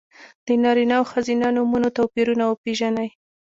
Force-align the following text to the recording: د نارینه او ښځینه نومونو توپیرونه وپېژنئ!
د 0.45 0.47
نارینه 0.63 0.93
او 0.99 1.05
ښځینه 1.11 1.47
نومونو 1.55 1.89
توپیرونه 1.97 2.43
وپېژنئ! 2.47 3.09